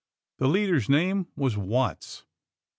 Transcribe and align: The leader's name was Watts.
The 0.39 0.47
leader's 0.47 0.89
name 0.89 1.27
was 1.35 1.55
Watts. 1.55 2.25